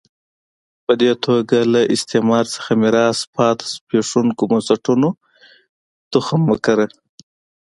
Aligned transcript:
په 0.85 0.93
دې 1.01 1.11
توګه 1.25 1.57
له 1.73 1.81
استعمار 1.95 2.45
څخه 2.55 2.71
میراث 2.81 3.19
پاتې 3.35 3.63
زبېښونکو 3.73 4.43
بنسټونو 4.51 5.09
تخم 6.13 6.41
وکره. 6.51 6.87